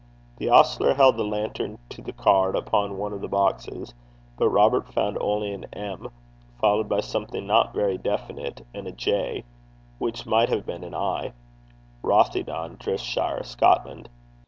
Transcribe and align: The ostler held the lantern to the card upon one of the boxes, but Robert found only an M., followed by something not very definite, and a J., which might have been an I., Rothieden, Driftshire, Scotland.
The 0.37 0.49
ostler 0.49 0.95
held 0.95 1.17
the 1.17 1.23
lantern 1.23 1.77
to 1.89 2.01
the 2.01 2.11
card 2.11 2.55
upon 2.55 2.97
one 2.97 3.13
of 3.13 3.21
the 3.21 3.27
boxes, 3.27 3.93
but 4.35 4.49
Robert 4.49 4.91
found 4.91 5.15
only 5.21 5.53
an 5.53 5.65
M., 5.73 6.07
followed 6.59 6.89
by 6.89 7.01
something 7.01 7.45
not 7.45 7.75
very 7.75 7.99
definite, 7.99 8.65
and 8.73 8.87
a 8.87 8.91
J., 8.91 9.43
which 9.99 10.25
might 10.25 10.49
have 10.49 10.65
been 10.65 10.83
an 10.83 10.95
I., 10.95 11.33
Rothieden, 12.03 12.79
Driftshire, 12.79 13.43
Scotland. 13.45 14.09